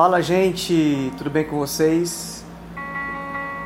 [0.00, 2.44] Fala, gente, tudo bem com vocês?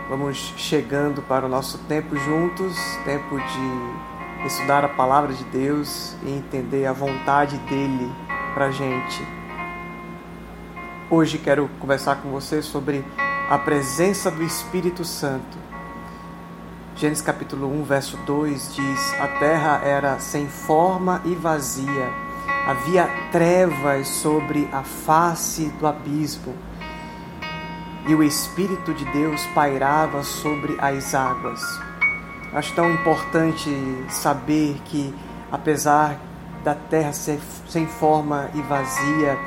[0.09, 2.75] Vamos chegando para o nosso tempo juntos,
[3.05, 8.11] tempo de estudar a palavra de Deus e entender a vontade dele
[8.55, 9.23] para gente.
[11.11, 13.05] Hoje quero conversar com você sobre
[13.51, 15.59] a presença do Espírito Santo.
[16.97, 22.32] Gênesis capítulo 1, verso 2 diz: A terra era sem forma e vazia
[22.67, 26.55] havia trevas sobre a face do abismo
[28.07, 31.61] e o Espírito de Deus pairava sobre as águas.
[32.53, 33.71] Acho tão importante
[34.09, 35.15] saber que,
[35.51, 36.19] apesar
[36.63, 39.39] da terra ser sem forma e vazia,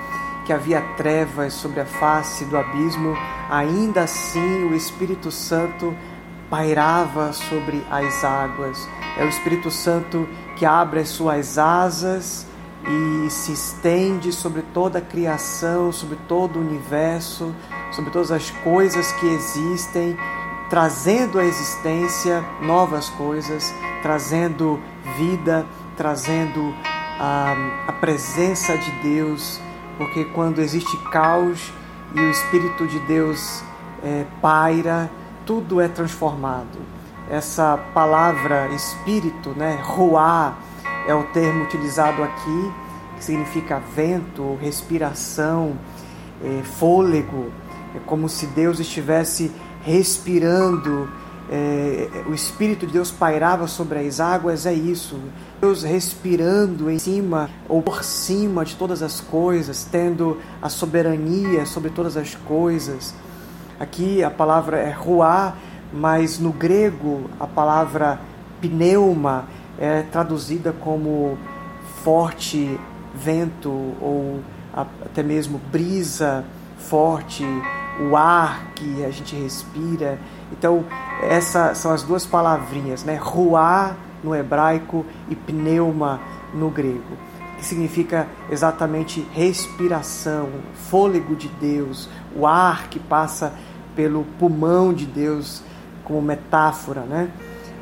[0.46, 3.16] que havia trevas sobre a face do abismo,
[3.50, 5.96] ainda assim o Espírito Santo
[6.50, 8.88] pairava sobre as águas.
[9.18, 12.46] É o Espírito Santo que abre as suas asas
[12.88, 17.54] e se estende sobre toda a criação, sobre todo o universo,
[17.92, 20.18] sobre todas as coisas que existem,
[20.70, 24.80] trazendo à existência novas coisas, trazendo
[25.18, 25.66] vida,
[25.98, 26.74] trazendo
[27.20, 27.56] a,
[27.88, 29.60] a presença de Deus,
[29.98, 31.74] porque quando existe caos
[32.14, 33.64] e o Espírito de Deus
[34.04, 35.10] é, paira,
[35.46, 36.78] tudo é transformado.
[37.30, 40.58] Essa palavra espírito, né, roar,
[41.08, 42.72] é o termo utilizado aqui,
[43.18, 45.74] que significa vento, respiração,
[46.44, 47.52] é, fôlego.
[47.96, 49.52] É como se Deus estivesse
[49.84, 51.08] respirando,
[51.50, 55.20] é, o Espírito de Deus pairava sobre as águas, é isso.
[55.62, 61.92] Deus respirando em cima ou por cima de todas as coisas, tendo a soberania sobre
[61.92, 63.14] todas as coisas.
[63.80, 65.56] Aqui a palavra é ruá,
[65.94, 68.20] mas no grego a palavra
[68.60, 69.46] pneuma
[69.80, 71.38] é traduzida como
[72.04, 72.80] forte
[73.14, 74.42] vento ou
[74.74, 76.44] até mesmo brisa
[76.78, 77.46] forte,
[78.00, 80.20] o ar que a gente respira.
[80.52, 80.86] Então,
[81.24, 83.16] essas são as duas palavrinhas, né?
[83.16, 86.20] Ruá no hebraico e pneuma
[86.54, 87.18] no grego,
[87.58, 90.50] que significa exatamente respiração,
[90.90, 93.54] fôlego de Deus, o ar que passa
[93.96, 95.64] pelo pulmão de Deus
[96.04, 97.30] como metáfora, né?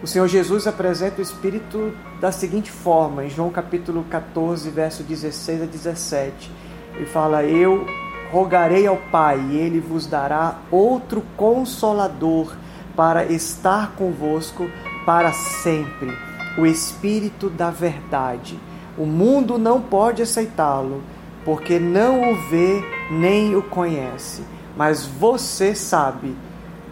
[0.03, 5.61] O Senhor Jesus apresenta o Espírito da seguinte forma, em João capítulo 14, verso 16
[5.61, 6.51] a 17.
[6.95, 7.87] Ele fala: Eu
[8.29, 12.53] rogarei ao Pai, e ele vos dará outro consolador
[12.97, 14.69] para estar convosco
[15.05, 16.11] para sempre,
[16.57, 18.59] o Espírito da Verdade.
[18.97, 21.01] O mundo não pode aceitá-lo,
[21.45, 24.43] porque não o vê nem o conhece,
[24.75, 26.35] mas você sabe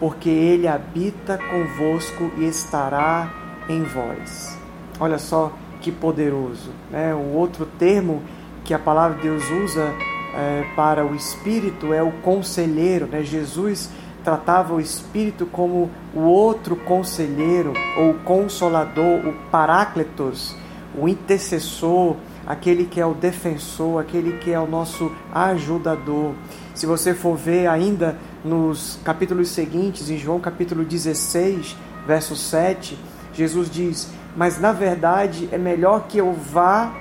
[0.02, 3.32] porque ele habita convosco e estará
[3.70, 4.58] em vós.
[5.00, 6.72] Olha só que poderoso.
[6.90, 7.14] Né?
[7.14, 8.24] O outro termo
[8.64, 9.94] que a palavra de Deus usa
[10.34, 13.06] é, para o Espírito é o conselheiro.
[13.06, 13.22] Né?
[13.22, 13.92] Jesus
[14.24, 20.56] tratava o Espírito como o outro conselheiro, ou consolador, o parácletos,
[20.98, 22.16] o intercessor,
[22.46, 26.34] aquele que é o defensor, aquele que é o nosso ajudador.
[26.74, 31.76] Se você for ver ainda nos capítulos seguintes, em João capítulo 16,
[32.08, 32.98] verso 7,
[33.34, 36.94] Jesus diz: Mas na verdade é melhor que eu vá,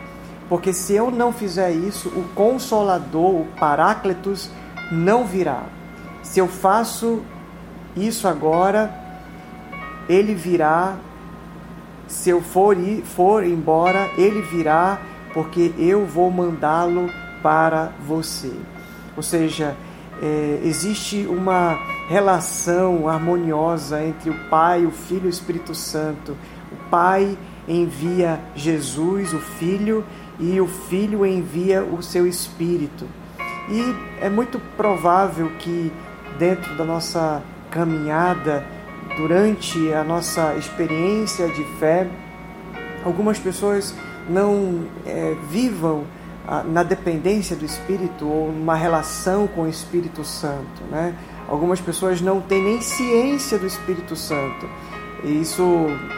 [0.49, 4.51] porque se eu não fizer isso, o Consolador, o Paráclitos,
[4.91, 5.63] não virá.
[6.23, 7.23] Se eu faço
[7.97, 8.93] isso agora,
[10.09, 10.97] ele virá.
[12.07, 15.01] Se eu for, ir, for embora, ele virá,
[15.33, 17.11] porque eu vou mandá-lo
[17.43, 18.53] para você.
[19.17, 19.77] Ou seja,
[20.23, 26.37] é, existe uma relação harmoniosa entre o Pai, o Filho e o Espírito Santo.
[26.73, 27.37] O Pai
[27.69, 30.05] envia Jesus, o Filho,
[30.39, 33.07] e o Filho envia o seu Espírito.
[33.69, 35.93] E é muito provável que
[36.39, 38.65] dentro da nossa caminhada,
[39.17, 42.09] durante a nossa experiência de fé,
[43.05, 43.95] algumas pessoas
[44.31, 46.05] não é, vivam
[46.67, 50.83] na dependência do Espírito ou numa relação com o Espírito Santo.
[50.91, 51.15] Né?
[51.49, 54.69] Algumas pessoas não têm nem ciência do Espírito Santo.
[55.23, 55.63] E isso,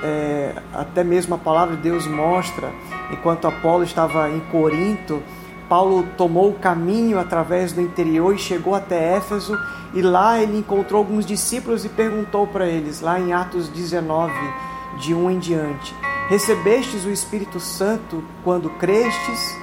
[0.03, 2.71] é, até mesmo a palavra de Deus mostra,
[3.11, 5.23] enquanto Apolo estava em Corinto,
[5.69, 9.59] Paulo tomou o caminho através do interior e chegou até Éfeso,
[9.93, 14.33] e lá ele encontrou alguns discípulos e perguntou para eles, lá em Atos 19,
[14.99, 15.95] de 1 em diante:
[16.33, 19.55] Recebestes o Espírito Santo quando crestes?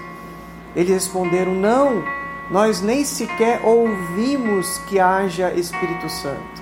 [0.76, 2.04] Eles responderam: Não,
[2.52, 6.62] nós nem sequer ouvimos que haja Espírito Santo.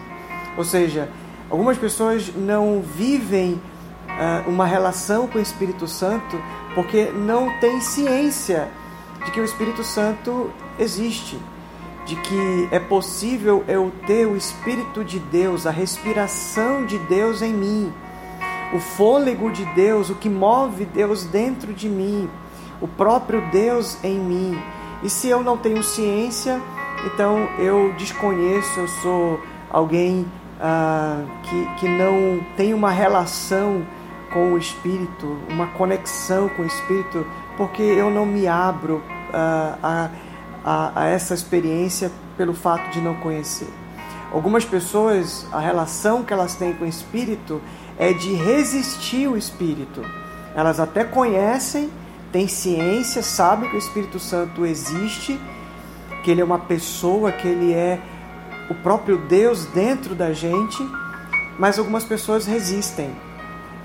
[0.55, 1.09] Ou seja,
[1.49, 3.61] algumas pessoas não vivem
[4.07, 6.41] uh, uma relação com o Espírito Santo
[6.73, 8.69] porque não têm ciência
[9.25, 10.49] de que o Espírito Santo
[10.79, 11.37] existe.
[12.05, 17.53] de que é possível eu ter o Espírito de Deus, a respiração de Deus em
[17.53, 17.93] mim,
[18.73, 22.29] o fôlego de Deus, o que move Deus dentro de mim,
[22.81, 24.61] o próprio Deus em mim.
[25.03, 26.61] E se eu não tenho ciência,
[27.05, 30.25] então eu desconheço, eu sou alguém
[30.59, 33.85] ah, que, que não tem uma relação
[34.33, 37.25] com o Espírito, uma conexão com o Espírito,
[37.55, 39.01] porque eu não me abro
[39.33, 40.09] ah, a
[40.67, 43.69] a, a essa experiência pelo fato de não conhecer.
[44.33, 47.61] Algumas pessoas, a relação que elas têm com o Espírito
[47.97, 50.01] é de resistir o Espírito.
[50.55, 51.89] Elas até conhecem,
[52.31, 55.39] têm ciência, sabem que o Espírito Santo existe,
[56.23, 57.99] que ele é uma pessoa, que ele é
[58.69, 60.77] o próprio Deus dentro da gente,
[61.57, 63.15] mas algumas pessoas resistem.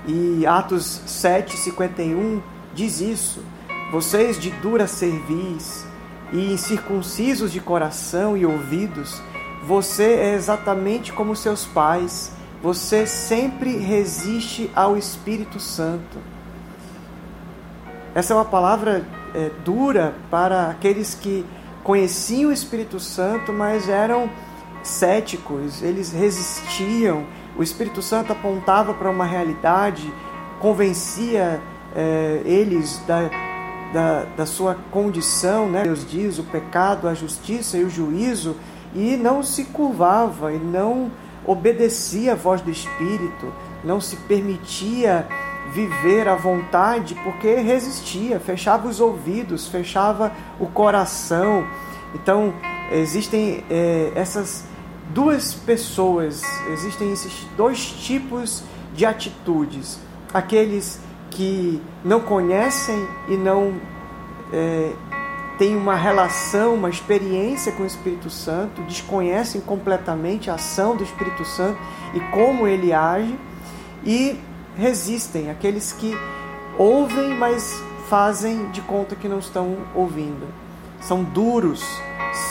[0.07, 2.41] E Atos 7:51
[2.73, 3.43] diz isso:
[3.91, 5.85] Vocês de dura cerviz,
[6.33, 9.21] e incircuncisos de coração e ouvidos,
[9.63, 12.31] você é exatamente como seus pais,
[12.63, 16.17] você sempre resiste ao Espírito Santo.
[18.15, 19.05] Essa é uma palavra
[19.35, 21.45] é, dura para aqueles que
[21.83, 24.29] conheciam o Espírito Santo, mas eram
[24.81, 27.25] céticos, eles resistiam.
[27.57, 30.11] O Espírito Santo apontava para uma realidade,
[30.61, 31.61] convencia
[31.93, 33.29] é, eles da
[33.93, 35.83] da, da sua condição, né?
[35.83, 38.55] Deus diz o pecado, a justiça e o juízo,
[38.95, 41.11] e não se curvava e não
[41.45, 43.53] obedecia à voz do Espírito,
[43.83, 45.27] não se permitia
[45.71, 51.65] viver à vontade porque resistia, fechava os ouvidos, fechava o coração.
[52.13, 52.53] Então,
[52.91, 54.65] existem é, essas
[55.09, 58.63] duas pessoas, existem esses dois tipos
[58.93, 59.99] de atitudes.
[60.33, 60.99] Aqueles
[61.31, 63.73] que não conhecem e não
[64.51, 64.93] é,
[65.57, 71.45] têm uma relação, uma experiência com o Espírito Santo, desconhecem completamente a ação do Espírito
[71.45, 71.77] Santo
[72.13, 73.37] e como ele age,
[74.03, 74.39] e
[74.75, 76.17] resistem, aqueles que
[76.77, 80.47] ouvem, mas fazem de conta que não estão ouvindo.
[80.99, 81.83] São duros,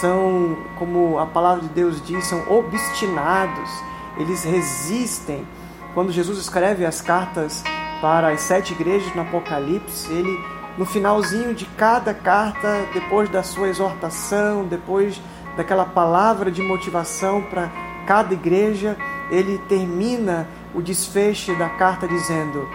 [0.00, 3.70] são, como a palavra de Deus diz, são obstinados,
[4.16, 5.46] eles resistem.
[5.94, 7.62] Quando Jesus escreve as cartas
[8.00, 10.38] para as sete igrejas no Apocalipse, ele
[10.76, 15.20] no finalzinho de cada carta, depois da sua exortação, depois
[15.56, 17.70] daquela palavra de motivação para
[18.06, 18.96] cada igreja,
[19.30, 22.66] ele termina o desfecho da carta dizendo: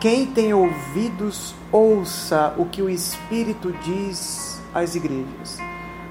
[0.00, 5.58] Quem tem ouvidos, ouça o que o Espírito diz às igrejas.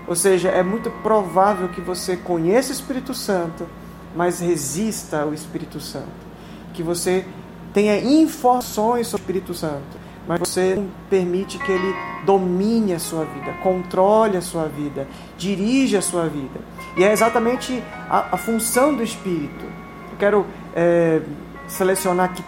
[0.07, 3.68] Ou seja, é muito provável que você conheça o Espírito Santo,
[4.15, 6.27] mas resista ao Espírito Santo.
[6.74, 7.25] Que você
[7.74, 11.95] tenha informações sobre o Espírito Santo, mas você permite que ele
[12.25, 15.07] domine a sua vida, controle a sua vida,
[15.38, 16.59] dirija a sua vida.
[16.97, 19.65] E é exatamente a, a função do Espírito.
[20.12, 20.45] Eu quero
[20.75, 21.21] é,
[21.68, 22.44] selecionar aqui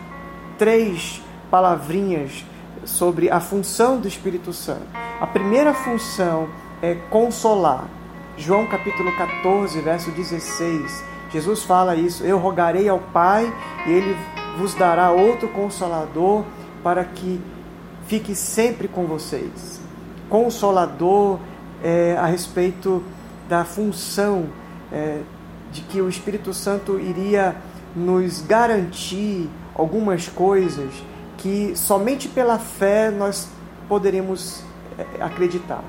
[0.58, 2.44] três palavrinhas
[2.84, 4.88] sobre a função do Espírito Santo.
[5.22, 6.50] A primeira função
[6.82, 7.88] é consolar.
[8.38, 11.04] João capítulo 14, verso 16.
[11.32, 13.54] Jesus fala isso: Eu rogarei ao Pai
[13.86, 14.18] e ele
[14.58, 16.44] vos dará outro consolador
[16.84, 17.40] para que
[18.10, 19.80] fique sempre com vocês.
[20.28, 21.40] Consolador
[21.84, 23.04] é, a respeito
[23.48, 24.48] da função
[24.92, 25.22] é,
[25.72, 27.56] de que o Espírito Santo iria
[27.96, 30.92] nos garantir algumas coisas
[31.38, 33.48] que somente pela fé nós
[33.88, 34.64] poderemos
[34.98, 35.84] é, acreditar.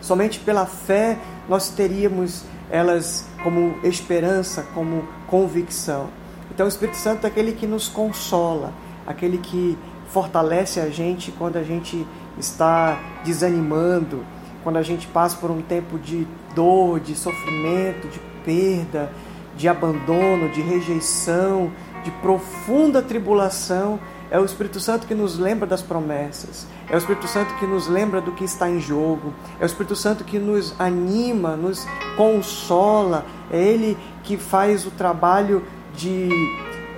[0.00, 1.16] Somente pela fé
[1.48, 6.08] nós teríamos elas como esperança, como convicção.
[6.50, 8.72] Então o Espírito Santo é aquele que nos consola,
[9.06, 12.06] aquele que fortalece a gente quando a gente
[12.38, 14.24] está desanimando,
[14.62, 19.10] quando a gente passa por um tempo de dor, de sofrimento, de perda,
[19.56, 21.70] de abandono, de rejeição,
[22.02, 23.98] de profunda tribulação.
[24.30, 26.66] É o Espírito Santo que nos lembra das promessas.
[26.88, 29.32] É o Espírito Santo que nos lembra do que está em jogo.
[29.60, 33.24] É o Espírito Santo que nos anima, nos consola.
[33.50, 35.62] É Ele que faz o trabalho
[35.94, 36.28] de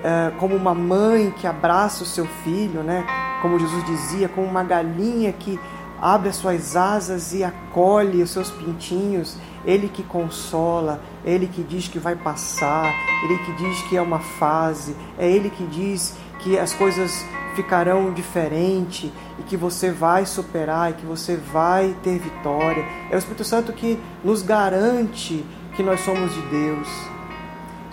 [0.06, 3.04] é, como uma mãe que abraça o seu filho, né?
[3.42, 5.58] Como Jesus dizia, como uma galinha que
[6.00, 9.36] abre as suas asas e acolhe os seus pintinhos.
[9.64, 12.94] Ele que consola, ele que diz que vai passar,
[13.24, 18.12] ele que diz que é uma fase, é ele que diz que as coisas ficarão
[18.12, 22.84] diferente e que você vai superar e que você vai ter vitória.
[23.10, 25.44] É o Espírito Santo que nos garante
[25.74, 27.15] que nós somos de Deus.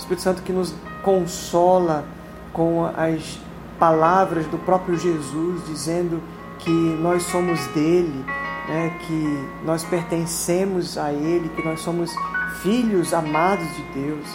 [0.03, 2.05] Espírito Santo que nos consola
[2.51, 3.39] com as
[3.79, 6.21] palavras do próprio Jesus, dizendo
[6.59, 8.23] que nós somos dele,
[8.67, 12.11] né, que nós pertencemos a Ele, que nós somos
[12.61, 14.27] filhos amados de Deus.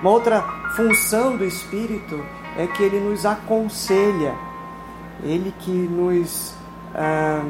[0.00, 0.42] Uma outra
[0.74, 2.18] função do Espírito
[2.56, 4.34] é que ele nos aconselha,
[5.22, 6.54] ele que nos
[6.94, 7.44] ah,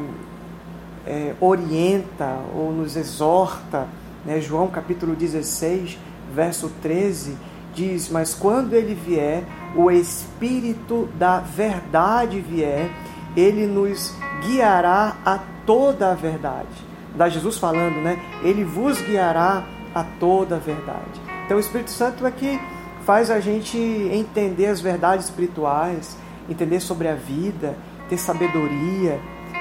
[1.06, 3.88] é, orienta ou nos exorta.
[4.24, 4.40] Né?
[4.40, 5.98] João capítulo 16,
[6.32, 7.36] verso 13
[7.74, 12.90] diz: Mas quando ele vier, o Espírito da verdade vier,
[13.36, 16.68] ele nos guiará a toda a verdade.
[17.14, 18.18] Da Jesus falando, né?
[18.42, 21.20] Ele vos guiará a toda a verdade.
[21.44, 22.58] Então o Espírito Santo é que
[23.04, 26.16] faz a gente entender as verdades espirituais,
[26.48, 27.76] entender sobre a vida,
[28.08, 29.20] ter sabedoria.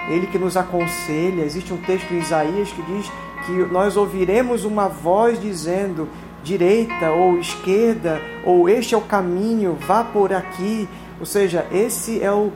[0.09, 1.43] Ele que nos aconselha.
[1.43, 3.11] Existe um texto em Isaías que diz
[3.45, 6.07] que nós ouviremos uma voz dizendo:
[6.43, 10.87] direita ou esquerda, ou este é o caminho, vá por aqui.
[11.19, 12.51] Ou seja, esse é o,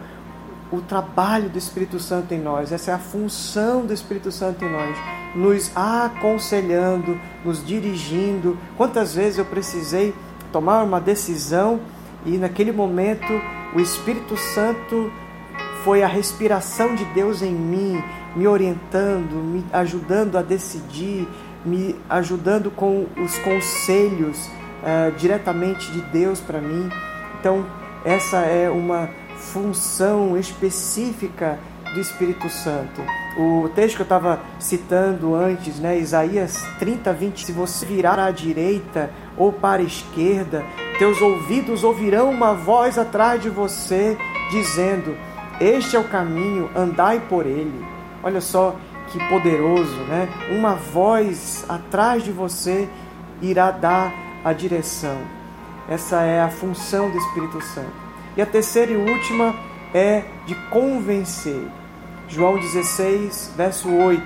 [0.71, 4.71] o trabalho do Espírito Santo em nós, essa é a função do Espírito Santo em
[4.71, 4.97] nós,
[5.35, 8.57] nos aconselhando, nos dirigindo.
[8.77, 10.13] Quantas vezes eu precisei
[10.51, 11.79] tomar uma decisão
[12.25, 13.41] e naquele momento
[13.75, 15.11] o Espírito Santo
[15.83, 18.03] foi a respiração de Deus em mim,
[18.35, 21.27] me orientando, me ajudando a decidir,
[21.65, 26.89] me ajudando com os conselhos uh, diretamente de Deus para mim.
[27.39, 27.65] Então,
[28.03, 31.59] essa é uma função específica
[31.93, 33.01] do Espírito Santo.
[33.37, 38.31] O texto que eu estava citando antes, né, Isaías 30, 20: Se você virar à
[38.31, 40.63] direita ou para a esquerda,
[40.97, 44.17] teus ouvidos ouvirão uma voz atrás de você
[44.51, 45.17] dizendo:
[45.59, 47.85] Este é o caminho, andai por ele.
[48.23, 48.75] Olha só
[49.15, 50.27] que poderoso, né?
[50.51, 52.89] Uma voz atrás de você
[53.41, 55.17] irá dar a direção.
[55.87, 57.93] Essa é a função do Espírito Santo.
[58.35, 59.55] E a terceira e última
[59.93, 61.65] é de convencer.
[62.27, 64.21] João 16, verso 8.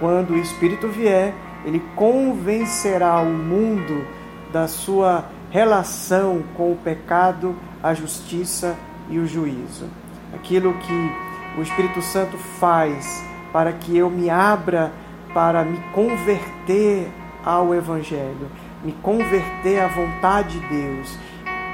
[0.00, 1.32] Quando o Espírito vier,
[1.64, 4.04] ele convencerá o mundo
[4.52, 8.74] da sua relação com o pecado, a justiça
[9.08, 9.88] e o juízo.
[10.34, 11.12] Aquilo que
[11.56, 13.22] o Espírito Santo faz
[13.54, 14.90] para que eu me abra
[15.32, 17.08] para me converter
[17.44, 18.50] ao Evangelho,
[18.82, 21.16] me converter à vontade de Deus,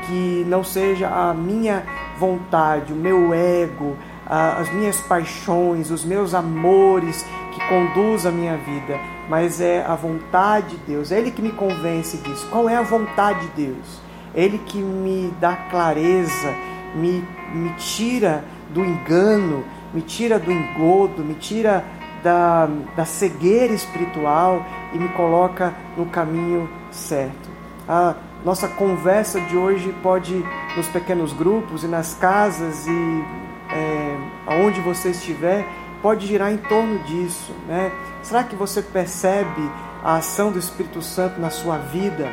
[0.06, 1.82] que não seja a minha
[2.18, 3.96] vontade, o meu ego,
[4.26, 10.76] as minhas paixões, os meus amores que conduz a minha vida, mas é a vontade
[10.76, 11.10] de Deus.
[11.10, 12.46] É Ele que me convence disso.
[12.50, 14.02] Qual é a vontade de Deus?
[14.34, 16.54] Ele que me dá clareza,
[16.94, 21.84] me, me tira do engano, me tira do engodo, me tira
[22.22, 27.50] da, da cegueira espiritual e me coloca no caminho certo.
[27.88, 30.44] A nossa conversa de hoje pode,
[30.76, 33.24] nos pequenos grupos e nas casas e
[33.72, 34.16] é,
[34.46, 35.66] aonde você estiver,
[36.02, 37.52] pode girar em torno disso.
[37.66, 37.90] Né?
[38.22, 39.70] Será que você percebe
[40.02, 42.28] a ação do Espírito Santo na sua vida?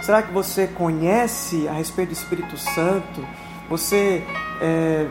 [0.00, 3.26] Será que você conhece a respeito do Espírito Santo?
[3.68, 4.24] Você
[4.60, 5.06] é,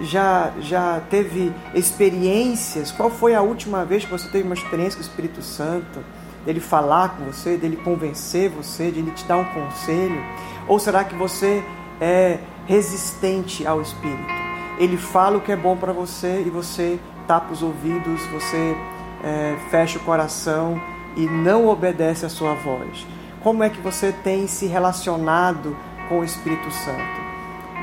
[0.00, 2.90] já, já teve experiências?
[2.90, 6.00] Qual foi a última vez que você teve uma experiência com o Espírito Santo?
[6.44, 10.20] Dele falar com você, dele convencer você, de ele te dar um conselho?
[10.66, 11.62] Ou será que você
[12.00, 14.32] é resistente ao Espírito?
[14.78, 18.76] Ele fala o que é bom para você e você tapa os ouvidos, você
[19.22, 20.80] é, fecha o coração
[21.16, 23.06] e não obedece a sua voz.
[23.42, 25.76] Como é que você tem se relacionado
[26.08, 27.21] com o Espírito Santo?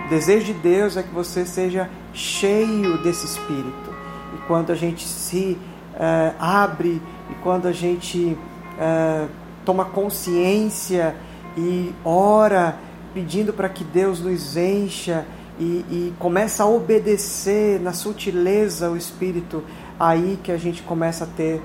[0.09, 3.93] O desejo de Deus é que você seja cheio desse Espírito.
[4.33, 5.55] E quando a gente se
[5.93, 6.99] uh, abre
[7.29, 8.35] e quando a gente
[8.75, 9.29] uh,
[9.63, 11.15] toma consciência
[11.55, 12.75] e ora
[13.13, 15.27] pedindo para que Deus nos encha
[15.59, 19.63] e, e, começa a obedecer na sutileza o Espírito,
[19.99, 21.61] aí que a gente começa a ter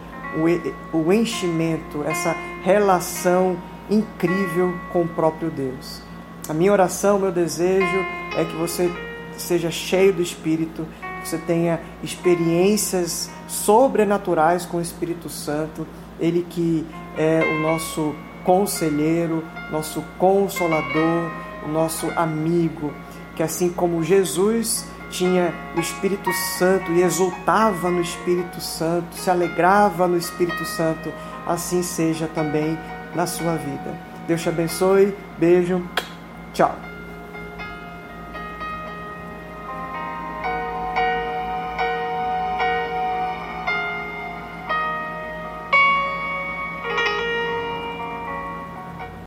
[0.92, 3.56] o, o enchimento, essa relação
[3.88, 6.02] incrível com o próprio Deus.
[6.46, 8.90] A minha oração, meu desejo é que você
[9.36, 10.86] seja cheio do Espírito,
[11.22, 15.86] que você tenha experiências sobrenaturais com o Espírito Santo,
[16.20, 16.86] ele que
[17.16, 18.14] é o nosso
[18.44, 21.30] conselheiro, nosso consolador,
[21.64, 22.92] o nosso amigo,
[23.34, 30.06] que assim como Jesus tinha o Espírito Santo e exultava no Espírito Santo, se alegrava
[30.06, 31.12] no Espírito Santo,
[31.46, 32.78] assim seja também
[33.14, 33.98] na sua vida.
[34.26, 35.82] Deus te abençoe, beijo,
[36.52, 36.93] tchau.